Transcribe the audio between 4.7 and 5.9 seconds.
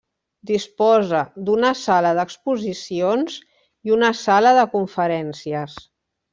conferències.